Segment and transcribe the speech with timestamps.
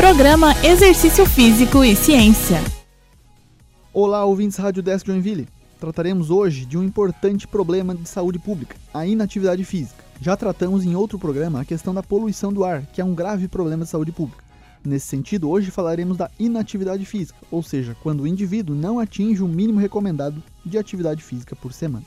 [0.00, 2.56] Programa Exercício Físico e Ciência.
[3.92, 5.46] Olá, ouvintes Rádio Desk Joinville.
[5.78, 10.02] Trataremos hoje de um importante problema de saúde pública, a inatividade física.
[10.18, 13.46] Já tratamos em outro programa a questão da poluição do ar, que é um grave
[13.46, 14.42] problema de saúde pública.
[14.82, 19.48] Nesse sentido, hoje falaremos da inatividade física, ou seja, quando o indivíduo não atinge o
[19.48, 22.06] mínimo recomendado de atividade física por semana.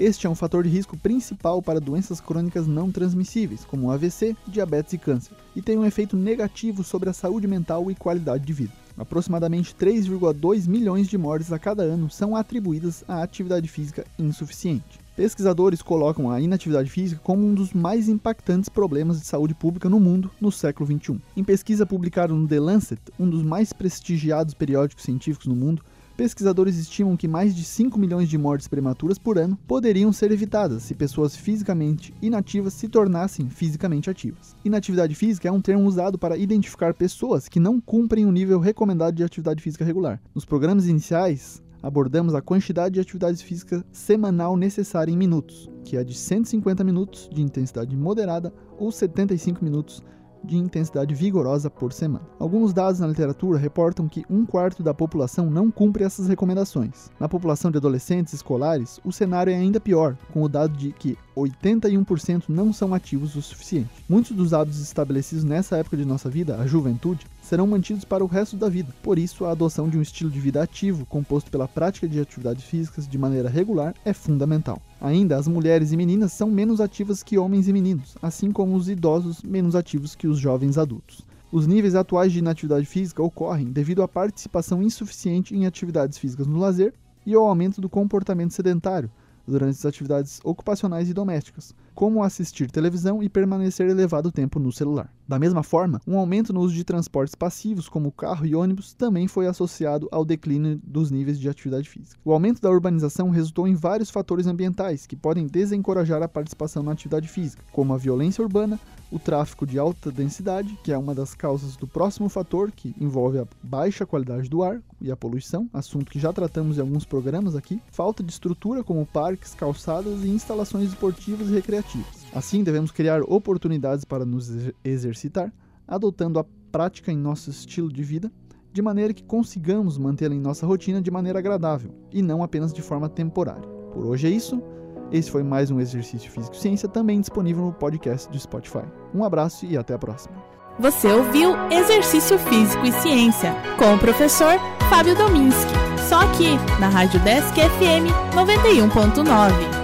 [0.00, 4.92] Este é um fator de risco principal para doenças crônicas não transmissíveis, como AVC, diabetes
[4.92, 8.72] e câncer, e tem um efeito negativo sobre a saúde mental e qualidade de vida.
[8.96, 15.00] Aproximadamente 3,2 milhões de mortes a cada ano são atribuídas à atividade física insuficiente.
[15.16, 19.98] Pesquisadores colocam a inatividade física como um dos mais impactantes problemas de saúde pública no
[19.98, 21.20] mundo no século XXI.
[21.36, 25.82] Em pesquisa publicada no The Lancet, um dos mais prestigiados periódicos científicos no mundo,
[26.18, 30.82] pesquisadores estimam que mais de 5 milhões de mortes prematuras por ano poderiam ser evitadas
[30.82, 34.56] se pessoas fisicamente inativas se tornassem fisicamente ativas.
[34.64, 39.14] Inatividade física é um termo usado para identificar pessoas que não cumprem o nível recomendado
[39.14, 40.20] de atividade física regular.
[40.34, 46.02] Nos programas iniciais, abordamos a quantidade de atividade física semanal necessária em minutos, que é
[46.02, 50.02] de 150 minutos de intensidade moderada ou 75 minutos
[50.42, 52.24] de intensidade vigorosa por semana.
[52.38, 57.10] Alguns dados na literatura reportam que um quarto da população não cumpre essas recomendações.
[57.18, 61.16] Na população de adolescentes escolares, o cenário é ainda pior, com o dado de que
[61.36, 63.90] 81% não são ativos o suficiente.
[64.08, 68.26] Muitos dos hábitos estabelecidos nessa época de nossa vida, a juventude, serão mantidos para o
[68.26, 68.94] resto da vida.
[69.02, 72.64] Por isso, a adoção de um estilo de vida ativo, composto pela prática de atividades
[72.64, 74.80] físicas de maneira regular, é fundamental.
[75.00, 78.88] Ainda, as mulheres e meninas são menos ativas que homens e meninos, assim como os
[78.88, 81.24] idosos menos ativos que os jovens adultos.
[81.52, 86.58] Os níveis atuais de inatividade física ocorrem devido à participação insuficiente em atividades físicas no
[86.58, 86.92] lazer
[87.24, 89.10] e ao aumento do comportamento sedentário,
[89.46, 95.12] durante as atividades ocupacionais e domésticas, como assistir televisão e permanecer elevado tempo no celular.
[95.26, 99.26] Da mesma forma, um aumento no uso de transportes passivos, como carro e ônibus, também
[99.26, 102.16] foi associado ao declínio dos níveis de atividade física.
[102.24, 106.92] O aumento da urbanização resultou em vários fatores ambientais que podem desencorajar a participação na
[106.92, 108.78] atividade física, como a violência urbana,
[109.10, 113.38] o tráfego de alta densidade, que é uma das causas do próximo fator, que envolve
[113.38, 117.56] a baixa qualidade do ar e a poluição, assunto que já tratamos em alguns programas
[117.56, 121.87] aqui, falta de estrutura como parques, calçadas e instalações esportivas e recreativas.
[122.34, 124.50] Assim, devemos criar oportunidades para nos
[124.84, 125.52] exercitar,
[125.86, 128.30] adotando a prática em nosso estilo de vida,
[128.72, 132.82] de maneira que consigamos mantê-la em nossa rotina de maneira agradável e não apenas de
[132.82, 133.68] forma temporária.
[133.92, 134.62] Por hoje é isso.
[135.10, 138.84] Esse foi mais um Exercício Físico Ciência, também disponível no podcast do Spotify.
[139.14, 140.36] Um abraço e até a próxima.
[140.78, 145.72] Você ouviu Exercício Físico e Ciência com o professor Fábio Dominski,
[146.08, 149.77] só aqui na Rádio Desk FM 91.9.